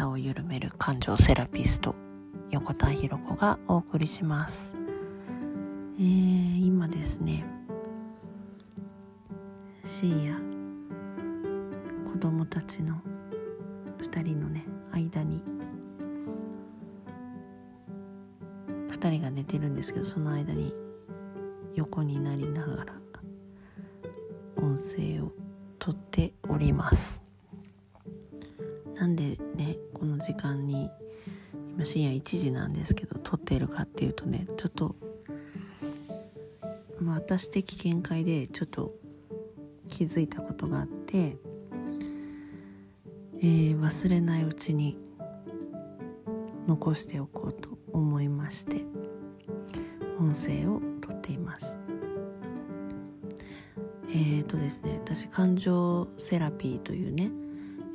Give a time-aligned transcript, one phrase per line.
[0.00, 1.94] 肩を緩める感情セラピスト
[2.48, 4.74] 横田博子がお送りします、
[5.98, 7.44] えー、今ですね
[9.84, 10.38] 深夜
[12.10, 12.94] 子供たちの
[13.98, 15.42] 2人のね間に
[18.88, 20.72] 2人が寝てるんですけどその間に
[21.74, 22.94] 横になりながら
[24.56, 25.30] 音声を
[25.78, 27.22] とっております。
[29.00, 30.90] なんでねこの時間に
[31.74, 34.96] 今深夜1時なんですけど撮っているかっていうとねちょっと、
[36.98, 38.94] まあ、私的見解でちょっと
[39.90, 41.36] 気づいたことがあって、
[43.40, 44.98] えー、忘れないうちに
[46.66, 48.86] 残しておこうと思いまして
[50.18, 51.78] 音声をとっています。
[54.08, 57.30] えーとですね私感情セラピーというね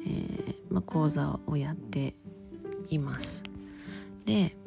[0.08, 2.16] え、まあ、講座をやって
[2.90, 3.44] います。
[4.26, 4.58] で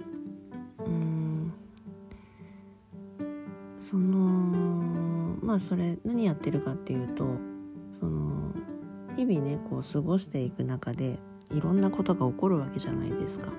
[0.78, 1.52] うん
[3.76, 4.16] その
[5.42, 7.26] まあそれ何やってるかっていうと
[8.00, 8.54] その
[9.16, 11.18] 日々ねこう過ごしていく中で
[11.52, 13.52] いろんなことが起こるわけじゃないですか。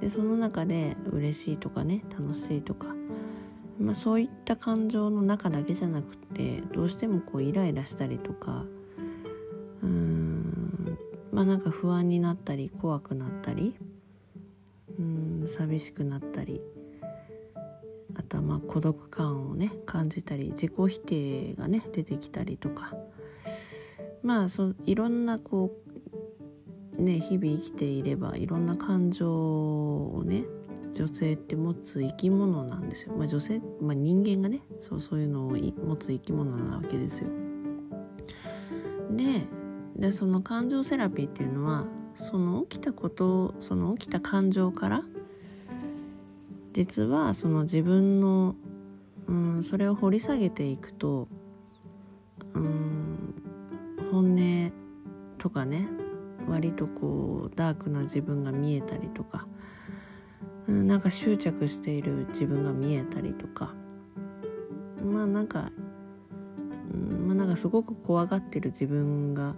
[0.00, 2.88] でその中で嬉しいとかね楽しいとか、
[3.80, 8.66] まあ、そういった感情の中だけじゃなくてどうしてもこうイライラしたりとか
[9.82, 10.13] うん
[11.34, 13.74] まあなんか不安になったり怖くなったり
[14.98, 16.60] うん寂しくなったり
[18.14, 22.94] あとはまあ孤独感をね感じたり自己否定がね出てきたりとか
[24.22, 25.72] まあそいろんなこ
[26.96, 30.44] うね日々生きていればいろんな感情をね
[30.94, 33.14] 女性って持つ生き物なんですよ。
[33.16, 37.28] まあ、女性、まあ、人間がねそうそういうのを持つ生き物なわけですよ。
[39.10, 39.48] で
[39.96, 45.02] でその感情セラピーっていうのはその起きたことその起きた感情から
[46.72, 48.56] 実はその自分の、
[49.28, 51.28] うん、それを掘り下げていくと、
[52.54, 53.34] うん、
[54.10, 54.72] 本音
[55.38, 55.86] とかね
[56.48, 59.46] 割とこうダークな自分が見えたりとか、
[60.66, 63.74] うん、なんか執着している自分が見えたりとか
[65.04, 65.70] まあなんか
[67.56, 69.54] すごく怖がってる自分が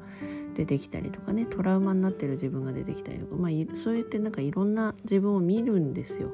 [0.54, 6.30] 出てきたりとかねトラウマになってる自分が出てきたりとか、まあ、そうやってなんかいろんな自分を見るんですよ。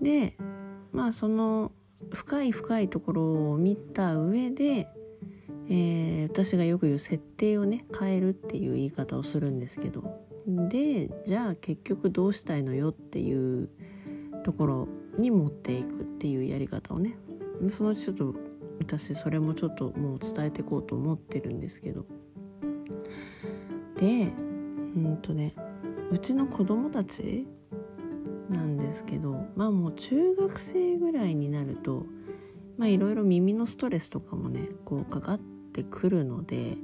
[0.00, 0.36] で
[0.92, 1.72] まあその
[2.12, 4.88] 深い深いところを見た上で、
[5.68, 13.68] えー、私がよく言う設定をね変えるっていう言い方をするんですけどでじゃあ結局どうしたいのよっていう
[14.44, 14.88] ところ
[15.18, 17.18] に持っていくっていうやり方をね
[17.68, 18.34] そのちょっと
[18.78, 22.06] 私それもちょっともう伝えていこうと思ってるんですけど。
[23.96, 24.32] で
[24.96, 25.54] うんとね
[26.10, 27.46] うちの子供たち
[28.48, 32.06] なんですけどまあもう中学生ぐらいになると
[32.78, 36.76] まあいろいろ耳のストレスとかもねこうかかってくるので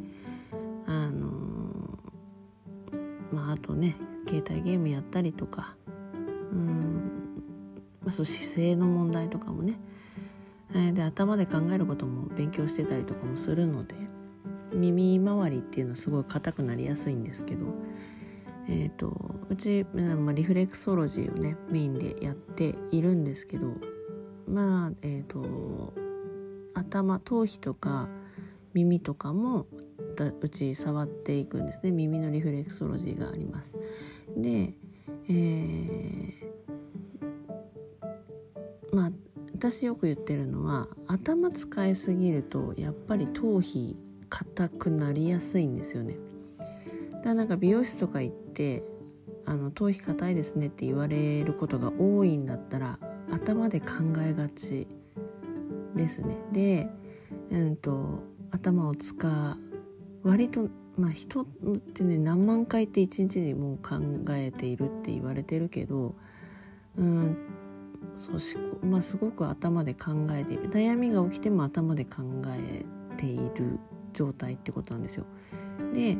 [0.86, 1.28] あの
[3.32, 5.76] まああとね携帯ゲームやったりとか
[6.52, 7.10] うん、
[8.02, 9.78] まあ、そう姿勢の問題とかもね
[10.92, 13.94] で頭で考えることも勉強してたりとかもするので
[14.72, 17.66] 耳周りっていうのはすごい硬くなりやすいんですけど、
[18.68, 23.68] えーと、うち、まあ、リフレクソロジーをねメインでやっているんですけど
[24.48, 25.94] まあえっ、ー、と
[26.74, 28.08] 頭頭皮とか
[28.72, 29.66] 耳とかも
[30.40, 33.78] うち触っていくんですね耳のリフレクソロジーがあります。
[34.36, 34.74] で、
[35.28, 36.34] えー、
[38.92, 39.12] まあ
[39.64, 43.96] 私よく言ってるのは頭使いすぎるとやっぱり頭皮
[44.28, 46.18] 硬くなりやすいんですよね。
[47.12, 48.84] だからなんか美容室とか行って
[49.46, 52.98] あの頭皮硬いですねって言われることが多いんだったら
[53.32, 53.86] 頭で考
[54.22, 54.86] えがち
[55.96, 56.36] ですね。
[56.52, 56.90] で、
[57.50, 60.68] うんと、頭を使う割と
[60.98, 61.46] まあ人っ
[61.94, 63.96] てね何万回って一日にもう考
[64.32, 66.14] えているって言われてるけど
[66.98, 67.36] うん
[68.14, 72.84] そうしまあ、すごく頭で考えている悩みが起きても頭で考え
[73.16, 73.78] ている
[74.12, 75.24] 状態ってことなんですよ。
[75.92, 76.16] で、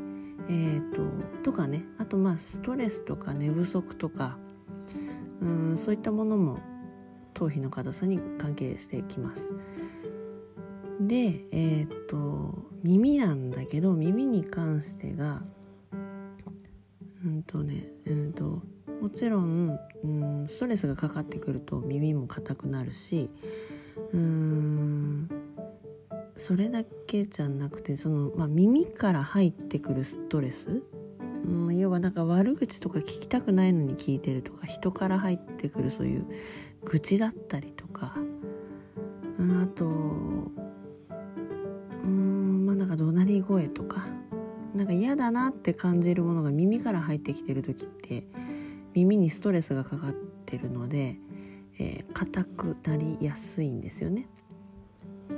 [0.49, 1.03] えーと、
[1.43, 4.39] とかねあとまあストレスとか寝不足とか
[5.41, 6.59] うんそういったものも
[7.35, 9.55] 頭皮の硬さに関係してきます。
[11.01, 15.43] でえっ、ー、と耳なんだけど耳に関してが
[17.25, 18.63] うんとねうんと
[19.05, 23.31] もちろん、うん、ストレスがかかってくると耳も硬くなるし
[24.15, 25.29] うん
[26.35, 30.83] それだけじゃなくてその、まあ、耳から入ってくるストレス
[31.45, 36.25] うん、要はなんか悪口とか聞きたくないのに聞いてるとか人から入ってくるそういう
[36.85, 38.15] 愚痴だったりとか、
[39.39, 39.89] うん、あとう
[42.09, 44.07] んまあなんか怒鳴り声とか
[44.75, 48.25] なんか嫌だなって感じるものが耳から入ってきてる時って
[48.95, 51.19] 耳にストレスがかかってるので
[51.79, 54.29] えー、硬くなりやすいんですよね。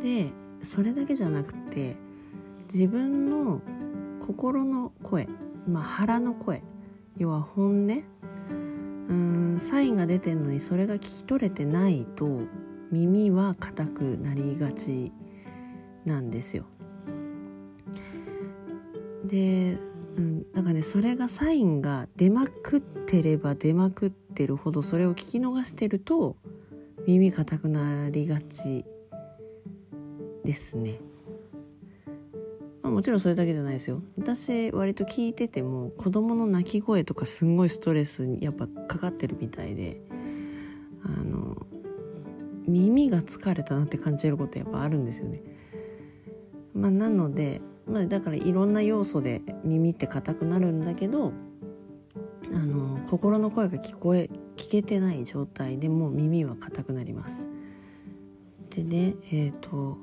[0.02, 0.30] で
[0.62, 1.96] それだけじゃなくて
[2.72, 3.60] 自分の
[4.20, 5.28] 心の声、
[5.68, 6.62] まあ、腹の声
[7.16, 8.02] 要は本音
[9.08, 12.40] うんサインが出てるのにそれが聞き取れてないと
[12.90, 15.12] 耳は硬くなりがち
[16.04, 16.64] なんですよ。
[19.24, 19.76] で、
[20.16, 26.36] うん、なんかねそれがサインが出まくってれば出まくってるほどそれを聞き逃してると
[27.06, 28.84] 耳硬くなりがち
[30.44, 30.98] ですね。
[32.82, 40.00] まあ、もちろんそれだけじゃないですよ私割と聞いてても子供の泣き声とかすんごいストレスにやっぱかかってるみたいで
[41.02, 41.66] あの
[42.68, 45.42] 耳が疲れたなって感じることやっぱあるんですよね。
[46.74, 51.32] まあ、なので、まあ、だからいろんな要素で耳って硬くなるんだけど
[52.52, 57.48] あの心の声が聞こえ聞けてない状態でもう耳は硬くなります。
[58.70, 59.98] でねえっ、ー、と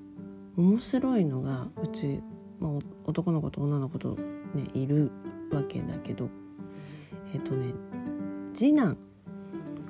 [0.56, 2.22] 面白いのがうち、
[2.60, 2.72] まあ、
[3.06, 4.18] 男の子と女の子と
[4.54, 5.12] ねいる
[5.52, 6.30] わけだけど
[7.34, 7.74] えっ、ー、とね
[8.54, 8.98] 次男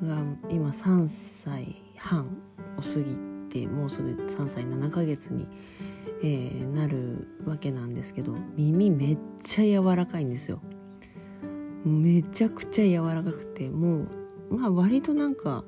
[0.01, 0.17] が
[0.49, 2.25] 今3歳半
[2.77, 3.15] を過ぎ
[3.49, 5.47] てもうすぐ3歳7ヶ月に、
[6.21, 10.61] えー、なるわけなんですけど耳めっちゃ柔らかいんですよ。
[11.85, 14.07] めちゃくちゃ柔らかくても
[14.49, 15.65] うまあ割となんか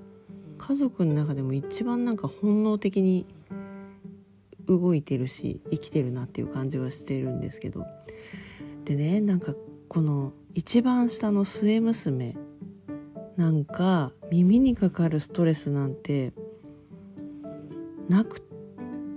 [0.58, 3.26] 家族の中でも一番なんか本能的に
[4.66, 7.86] 動いてるし生きてるなっていう感じはしてるんですけど
[8.86, 9.54] でねなんか
[9.90, 12.36] この一番下の末娘
[13.36, 16.34] なんか耳にかかるストレスなんて
[18.08, 18.42] なく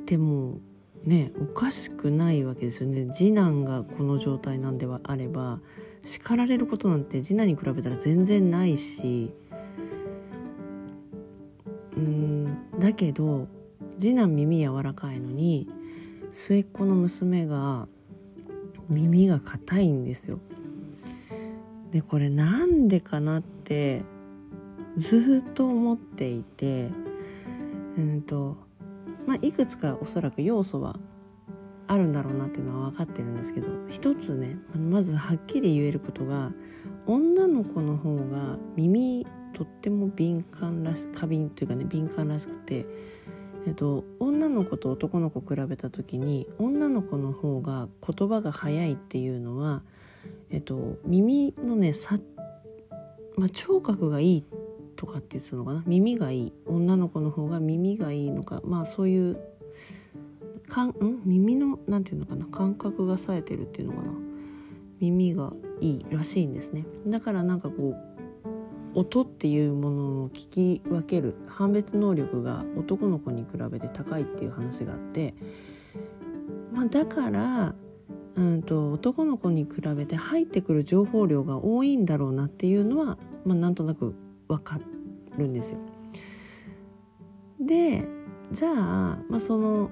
[0.06, 0.58] ても
[1.08, 5.58] ねおかしくないわけですよね次男がこの状態なんではあれば
[6.04, 9.32] 叱られることなんて次男に比べたら全然ないし
[11.96, 13.48] うんだけど
[13.98, 15.68] 次男耳柔らかいのに
[16.30, 17.88] 末っ子の娘が
[18.90, 20.38] 耳が硬いんですよ。
[21.90, 24.02] でこれなんでかなって
[24.96, 26.90] ずっと思っていて
[27.96, 28.67] うんと
[29.28, 30.98] まあいくつかおそらく要素は
[31.86, 36.50] あるんだろうなっていうのは分かってるんですけど一つねまずはっきり言えることが
[37.06, 42.86] 女の子の方が耳とっても敏感らし過敏というかね敏感らしくて、
[43.66, 49.82] えっと、女の子と男の子比べた時に女の子の方が言葉が早いっていうのは、
[50.50, 52.18] えっと、耳のねさ、
[53.36, 54.57] まあ、聴覚がいいっ
[54.98, 55.84] とかって言ってたのかな？
[55.86, 56.52] 耳がいい。
[56.66, 58.60] 女の子の方が耳がいいのか。
[58.64, 59.40] まあそういう
[60.68, 61.22] かんん？
[61.24, 62.46] 耳のなんていうのかな？
[62.46, 64.12] 感覚が冴えてるっていうのかな？
[64.98, 66.84] 耳がいいらしいんですね。
[67.06, 67.94] だからなんかこ
[68.94, 71.36] う音っていうものを聞き分ける。
[71.46, 75.34] 判別能力が男の子に比べて高いっていう話があって、
[76.72, 77.76] まあ、だから
[78.34, 84.14] うんと男の子に比べて入ってくる情報量が多いんだろうなっていうのは、まあ、なんとなく
[84.48, 84.80] 分か
[85.36, 85.78] るんですよ。
[87.60, 88.06] で
[88.50, 89.90] じゃあ、まあ、その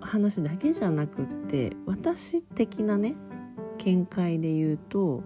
[0.00, 3.14] 話だけじゃなくって私的なね
[3.78, 5.22] 見解で言うと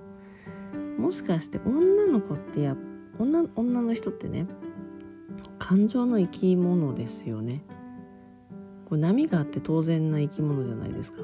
[0.98, 2.76] もしかして女の子ってや
[3.18, 4.46] 女女の人ってね
[5.58, 7.62] 感情の生き物ですよね
[8.86, 11.22] こう波があって当然な生き物じゃないですか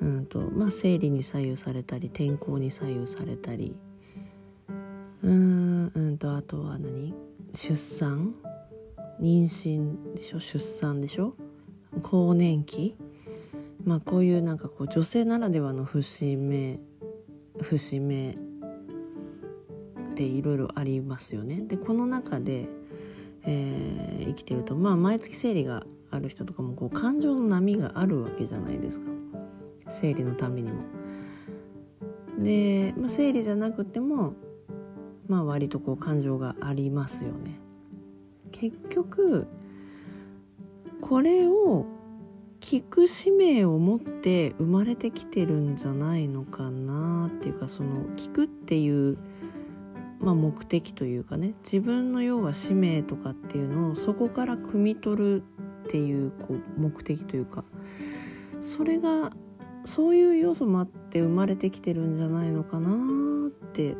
[0.00, 3.76] うんとまあ生理に左右されたり天候に左右されたり
[5.22, 7.14] うんうんとあとは何？
[7.52, 8.34] 出産？
[9.20, 10.40] 妊娠でしょ？
[10.40, 11.34] 出産でしょ？
[12.02, 12.96] 更年期？
[13.84, 16.80] まあこういうなんかこう女性ならではの節目
[17.60, 18.36] 節目っ
[20.14, 21.62] ていろいろありますよね。
[21.62, 22.68] でこの中で、
[23.44, 29.10] えー、生きてるとまあ毎月生理がある人とかもこう感情の波があるわけじゃないですか。
[29.88, 30.82] 生理のためにも。
[32.38, 34.34] で、まあ、生理じゃなくても
[35.28, 37.60] まあ割とこう感情がありますよね。
[38.52, 39.46] 結局
[41.00, 41.86] これを
[42.60, 49.18] 聞く使命を持って生まれてきてるんじゃないのかなっていうかその聞くっていう、
[50.20, 55.42] まあ、目的というかね自分の要は使命とかっていうのをそこから汲み取る
[55.86, 57.62] っていうこう目的というか
[58.60, 59.32] それが
[59.84, 62.90] そういう要素もあって生まれてきてるんじゃないのかな
[63.46, 63.94] って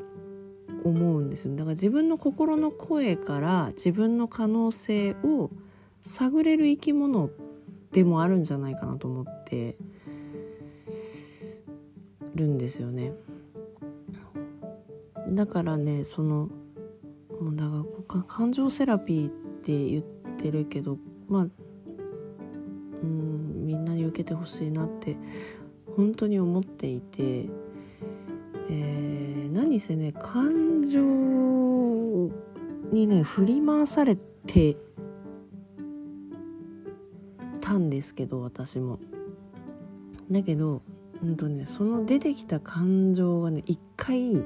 [0.85, 5.51] 思うんですよだから自分の心の声から自分の可能性を
[6.03, 7.31] 探れる生き物
[7.93, 9.77] でもあるんじゃないかなと思って
[12.35, 13.13] るんですよね。
[15.31, 16.49] だからねその
[17.55, 17.65] だ
[18.07, 19.31] から感情セラピーっ
[19.63, 20.05] て言っ
[20.37, 21.47] てるけどまあ
[23.03, 25.17] うんみんなに受けてほしいなって
[25.97, 29.06] 本当に思っていて、えー、
[29.77, 31.01] 何せね感情
[32.93, 34.79] にね振り回されて
[37.61, 38.99] たんですけど私も。
[40.31, 40.81] だけど、
[41.23, 44.43] うんとね、その出てきた感情がね一回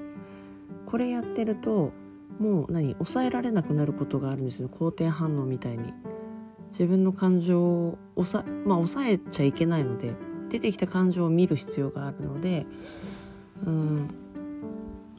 [0.85, 1.93] これやってると
[2.41, 5.95] もう何抑えられなくなることがあるんですよ肯定反応みたいに。
[6.71, 10.13] 自分の感情を抑,、まあ、抑えちゃいけないので
[10.49, 12.67] 出てきた感情を見る必要があるので
[13.65, 14.11] うん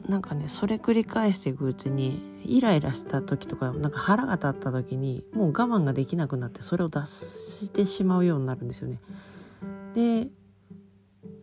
[0.08, 9.00] なんかねそれ繰り返していくうちにイライラした時とかなんか腹が立った時にもう我慢ができなくなってそれを出してしまうようになるんですよね。
[9.94, 10.28] で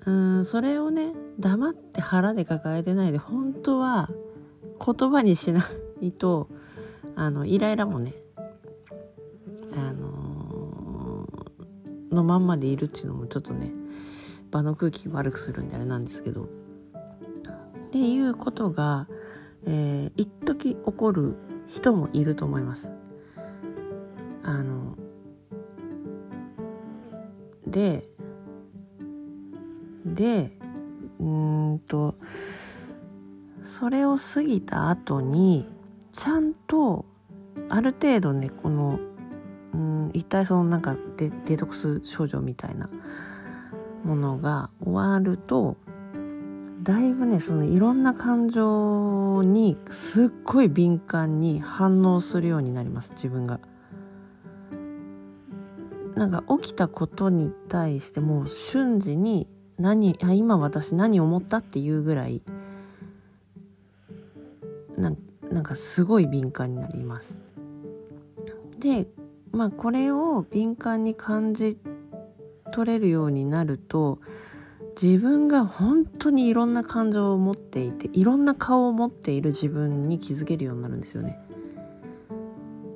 [0.06, 4.10] うんそれをね黙って腹で抱えてないで本当は
[4.84, 5.70] 言葉にしな
[6.01, 6.50] いと
[7.16, 8.13] あのイライラもね
[9.74, 13.72] あのー、のまんまでいるっていうのもちょっとね
[14.51, 16.50] 場の空気悪くするんであれなんですけど
[17.89, 19.08] っていうことが、
[19.65, 21.36] えー、一時起こる
[21.67, 22.91] 人もいると思います。
[24.43, 24.96] あの
[27.65, 28.03] で
[30.05, 30.51] で
[31.19, 32.13] うんと
[33.63, 35.67] それを過ぎた後に
[36.13, 37.05] ちゃんと
[37.69, 39.00] ある程度ねこの
[39.74, 42.88] うん一体そのなんかデデトックス症状みたいな
[44.03, 45.75] ものが終わると
[46.84, 53.60] だいぶねそのいろんな感情にすっごい敏感に反応するようになります自分が。
[56.16, 62.42] なんか起きたことに対してもう瞬時に何あ今私何思ったっていうぐらい
[64.98, 65.14] な
[65.50, 67.40] なんかすごい敏感になります。
[68.80, 69.08] で
[69.52, 71.78] まあこれを敏感に感じ
[72.74, 74.20] 取れるようになると
[75.01, 81.39] 自分が本当にいろんな感情を持っていていろんな顔を持っている自分に気づけるようになるんですよね。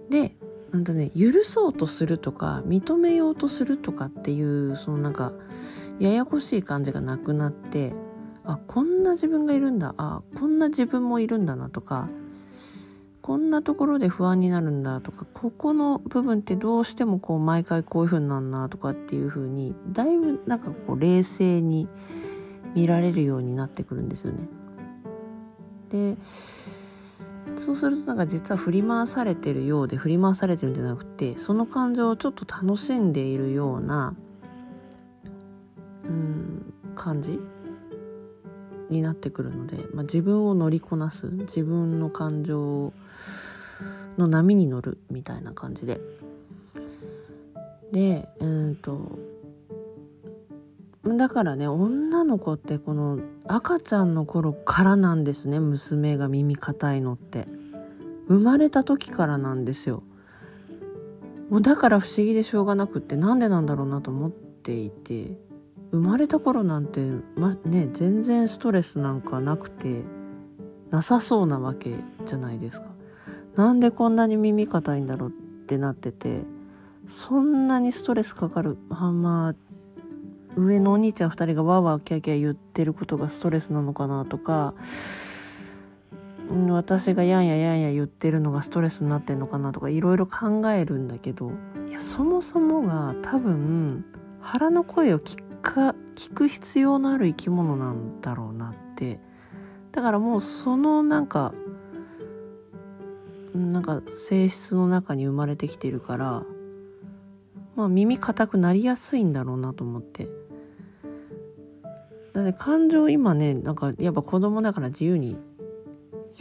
[0.09, 0.35] で
[0.71, 5.33] うんとね許そうとするとか認めようとするとかっていうそのなんか
[5.99, 7.93] ややこしい感じがなくなって
[8.43, 12.09] あこんな自分がいるんだあこんな自分もいるんだなとか
[13.23, 21.87] こんなところで不安になるんだとかここの部分ってどうしてもこう毎回こういう風になるなとかっていう風にだいぶなんかこう冷静に
[22.75, 24.39] 見られるようになってくるんですよね。
[25.89, 26.17] で
[27.65, 34.13] そうするとなんか実は振り回されてるようで振り回されてるんじゃなくてその感情をちょっと楽しんでいるような
[36.03, 37.39] うん感じ
[38.93, 42.93] になってくるので、まあ、自分を乗りこなす自分の感情
[44.17, 45.99] の波に乗るみたいな感じで。
[47.91, 49.19] でうんと
[51.05, 57.45] だからね女の子ってこの赤ちゃんの頃からなんですね娘が耳硬いのって。
[58.27, 60.03] 生まれた時からなんですよ。
[61.49, 65.37] もうだから不思議でしょうがなくってなんでなんだろうなと思っていて。
[65.93, 67.01] 生まれた頃なんて、
[67.35, 70.01] まね、全然ストレスなんかなくて
[70.89, 71.95] なさそうなわけ
[72.25, 72.87] じゃないですか。
[73.55, 75.31] なんでこんなに耳硬いんだろうっ
[75.67, 76.41] てなってて
[77.07, 79.53] そんなにストレスかかるあま
[80.55, 84.73] 上のお兄ちゃん2人がわーわーキャーキャー言ってることがストレスなのかなとか
[86.69, 91.51] 私がやんややんや言ってるのがストレスになってんのかなとかいろいろ考えるんだけど
[91.87, 94.03] いやそもそもが多分
[94.41, 99.19] 腹の声を聞か聞く必要のある生き物なんだろうなって。
[99.91, 101.53] だからもうそのなんか
[103.55, 106.43] なんか性質の中に生まれてきてるから
[107.75, 110.27] まあ耳固くなりやすいんだろうなと思って。
[112.33, 115.37] だって感情今ねなんかやっぱ子供だから自由に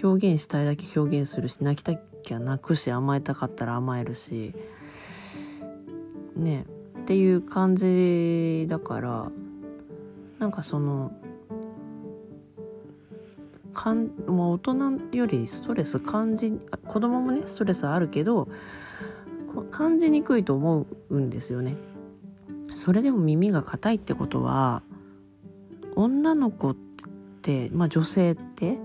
[0.02, 4.55] 表現したいだけ表現するし泣きたきゃ泣くし甘えたかったら甘えるし。
[6.35, 6.67] ね。
[7.02, 9.30] っていう感じだから
[10.38, 11.11] なんかその
[13.75, 16.52] かんもう大人よりストレス感じ
[16.87, 18.49] 子供もねストレスあるけど
[19.73, 21.76] 感じにくいと思うんですよね。
[22.75, 24.82] それでも耳が硬いってことは
[25.97, 26.76] 女の子っ
[27.42, 28.78] てまあ女性って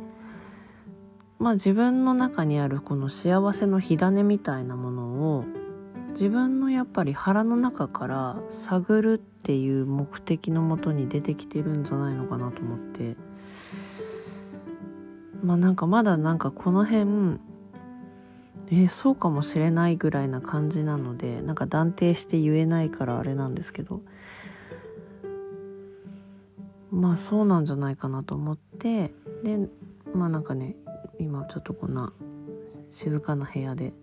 [1.40, 5.04] まあ自分の中にあるこの幸せの火種みたいなもの
[5.38, 5.46] を
[6.18, 13.16] 自分のやっぱり腹の中から探るっていう目的のもとに出てきてるんじゃないのかなと思って。
[15.44, 17.40] まあなんかまだなんかこの辺
[18.72, 24.02] え、そうかもしれないぐらいな感じなのでなんか断定して言えないからあれなんですけど。
[26.90, 29.14] まあそうなんじゃないかなと思って。
[29.44, 29.70] で
[30.16, 30.78] まあなんかね
[31.20, 32.12] 今ちょっとこんな
[32.90, 33.94] 静かな部屋で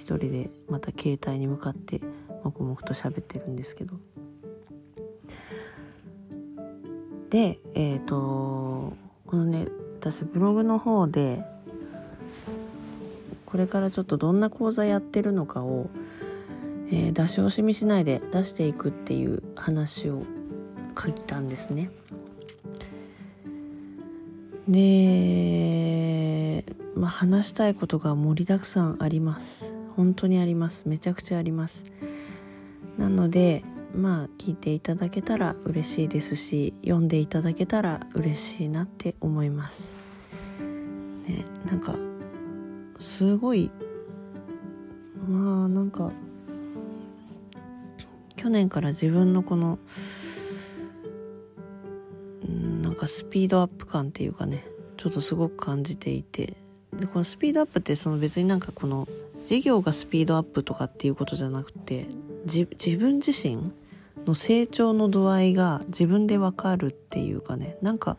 [0.00, 2.00] 一人でまた携帯に向かって
[2.42, 3.94] 黙々と喋ってるんですけど
[7.28, 8.94] でえっ、ー、と
[9.26, 9.66] このね
[10.00, 11.44] 私ブログの方で
[13.44, 15.90] これからちょっとどんな講座やってるのかを、
[16.90, 20.22] えー、出し惜しみしないで出していくっていう話を
[20.98, 21.90] 書いたんですね。
[24.68, 26.64] で、
[26.94, 30.88] まあ、話したいことが盛りだくさんあります本当にあります。
[30.88, 31.84] めちゃくちゃあります。
[32.98, 39.96] なのでまあ聞いていただけたら嬉しいですし読んでいただけたら嬉しいなって思います。
[41.26, 41.96] ねなんか
[42.98, 43.70] すごい
[45.28, 46.12] まあなんか
[48.36, 49.78] 去年から自分のこの
[52.82, 54.66] なんかスピードアップ感っていうかね
[54.96, 56.56] ちょっとすごく感じていて
[56.92, 59.08] でこのスピードアップってその別になんかこの
[59.46, 62.06] 事業がスピードアップとかっていうことじゃなくて
[62.46, 62.66] 自
[62.96, 63.72] 分自身
[64.26, 68.16] の成長の度合いが自分でわかるっていうかねなんか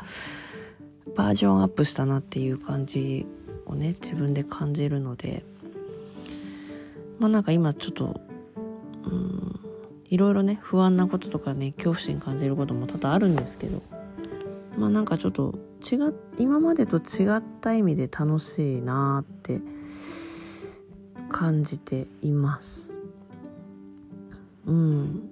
[1.15, 3.25] バージョンアップしたなっていう感じ
[3.65, 5.43] をね自分で感じるので
[7.19, 8.21] まあなんか今ちょっと
[9.05, 9.59] うん
[10.09, 13.81] いろいろね不安なこととかね恐怖心感じることも多々あるんですけど
[14.77, 15.97] まあなんかちょっと違
[16.37, 19.61] 今までと違った意味で楽しいなって
[21.31, 22.97] 感じています。
[24.65, 25.29] うん。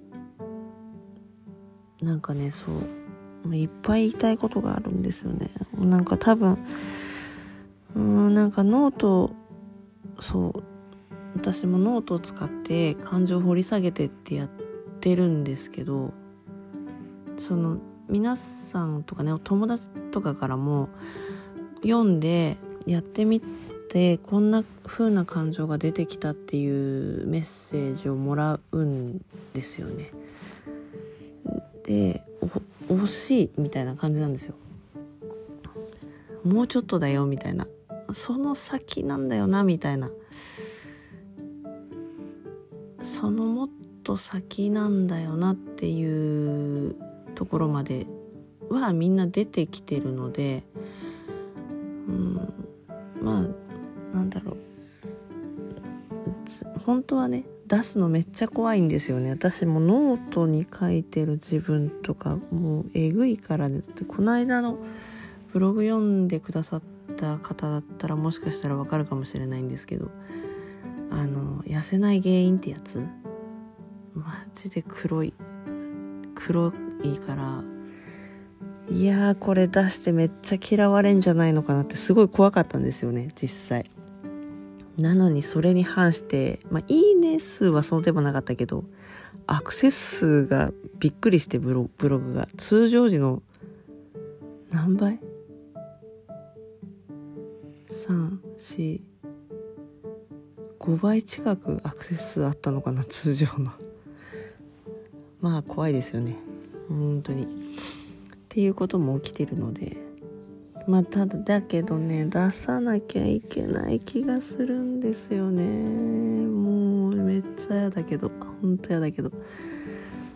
[2.02, 2.66] なんかねそ
[3.46, 3.54] う。
[3.54, 5.50] いっぱい言いたいことがあるんですよね。
[5.78, 6.58] なんか多分
[7.94, 9.30] うんなんかノート
[10.18, 10.62] そう。
[11.36, 14.48] 私もノートを使って感情を掘り下げてってやっ
[15.00, 16.12] てるんですけど
[17.38, 20.88] その皆さんとかねお友達とかからも
[21.82, 23.40] 読んでやってみ
[23.90, 30.12] てこんな風な感情が出てきたっていうメッセージをもらうんですよね。
[31.84, 32.22] で
[32.88, 34.54] 惜しいみたいな感じなんですよ。
[36.44, 37.66] もうちょっとだよみたいな
[38.12, 40.10] その先なんだよなみたいな
[43.02, 43.68] そのもっ
[44.04, 46.96] と先なんだよなっていう
[47.34, 48.06] ところまで
[48.70, 50.62] はみんな出てきてるので、
[52.08, 52.34] うん、
[53.20, 53.59] まあ
[56.90, 59.30] 本当はね出すのめっちゃ怖いんですよね。
[59.30, 63.82] 私もノートに書いてる自分とかもうえぐいからね。
[64.08, 64.76] この間の
[65.52, 66.82] ブログ読んでくださっ
[67.16, 70.10] た方だったらもしかしたらわかるかもしれないんですけど
[71.12, 73.06] あの痩せない原因ってやつ？
[74.14, 75.32] マジで黒い。
[76.34, 76.72] 黒
[77.04, 77.62] いいから。
[78.88, 83.84] いやーこれ出してめっちゃ嫌われんじゃないのかなってすごい怖かったんですよね実際。
[85.00, 88.84] なのにそれに反してまあいいね数はその手もなかったけど
[89.46, 93.42] アクセス数がびっくりしてブロブログが通常時の
[94.70, 95.18] 何倍
[97.88, 99.00] ?345
[101.00, 103.72] 倍近くアクセス数あったのかな通常の。
[105.40, 106.36] まあ怖いですよね。
[106.88, 107.44] 本当に。
[107.44, 107.46] っ
[108.48, 110.09] ていうことも起きてるので。
[110.86, 115.62] まあただだけどね出さなきゃいけない気がするんですよね。
[116.46, 118.30] もうめっちゃ嫌だけど
[118.62, 119.30] ほんと嫌だけど。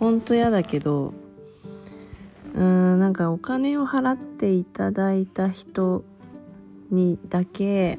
[0.01, 1.15] ほんと嫌だけど
[2.55, 6.05] うーんなんかお金を払っていただいた人
[6.91, 7.97] にだけ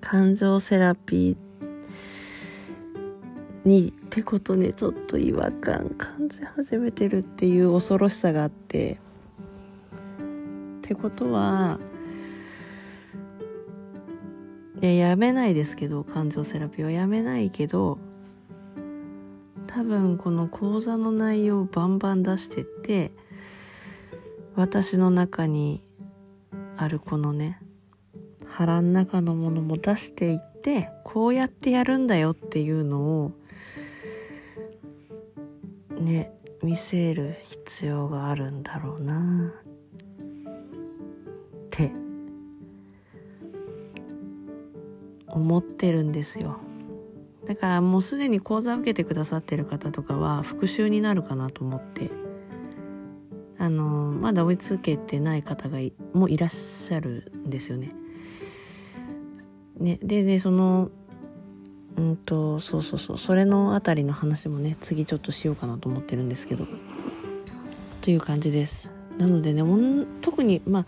[0.00, 9.03] 感情セラピーにってことねちょっと違和感感じ始めてるっていう恐ろしさがあって。
[10.84, 11.80] ってことは
[14.82, 17.98] いややめないですけど感情セラピーはやめないけど
[19.66, 23.12] 多分この講座の内容をバンバン出してって
[24.56, 25.82] 私の中に
[26.76, 27.58] あるこのね
[28.46, 33.32] 腹の中のものも出していってこうやってやるんだよっていうのを
[35.98, 36.30] ね
[36.62, 39.63] 見せる必要があるんだろうな。
[45.34, 46.58] 思ってるんですよ
[47.46, 52.10] だからもうすでに講座受けてくださってる方とかは復習になるかなと思って
[53.58, 55.78] あのまだ追いつけてない方が
[56.12, 57.94] もいらっしゃるんですよね。
[59.78, 60.90] ねででその
[61.96, 66.66] うんとそうそうそうそれの辺りの話もね次ちょっとしようかなと思ってるんですけど
[68.00, 68.90] という感じです。
[69.18, 69.62] なのでね
[70.20, 70.86] 特にまあ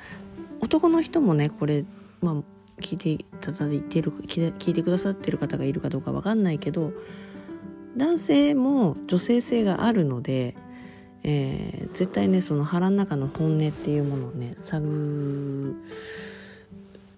[0.61, 1.85] 男の人もねこれ
[2.21, 2.35] まあ
[2.81, 6.93] 聞いていただいてる聞いてくださってる方がいるかどうか分かんないけど
[7.97, 10.55] 男性も女性性があるので、
[11.23, 15.75] えー、絶対ねその腹の中の本音っていうものをね探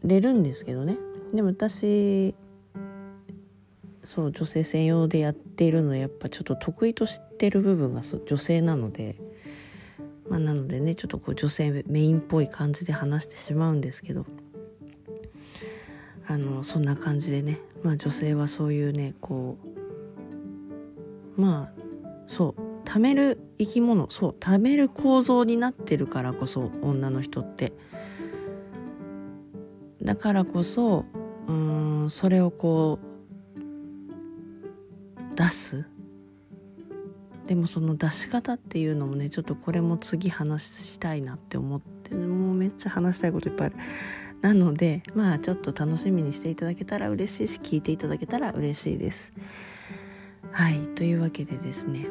[0.04, 0.96] れるんですけどね
[1.34, 2.34] でも私
[4.04, 9.16] そう女性専用でやっているのはやっぱちょっと得意としてる部分が女性なので。
[10.28, 14.26] まあ、なのでねちょっとこう女性メインっぽい感じで話してしまうんですけど
[16.28, 19.56] あのそんな感じでね、まあ、女性はそういうねこ
[21.36, 21.80] うまあ
[22.26, 27.72] そう貯める生き物そう貯める構造になってるからこそ女の人って。
[30.02, 31.04] だからこそ
[31.48, 33.06] うんそれをこう
[35.36, 35.86] 出す。
[37.46, 43.76] でもその出し方っていうのもねちょっとこれも次話したいなって思ってもうめっちゃ話したいこといっぱいある。
[44.40, 49.32] なのでまあちょっと楽しみにしていただけたら嬉しいし聞いていただけたら嬉しいです。
[50.52, 52.06] はいというわけでですね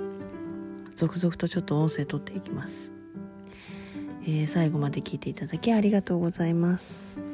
[0.95, 2.91] 続々とちょっと音声取っていきます、
[4.23, 7.26] えー、最後まで聞いていただきありがとうございます。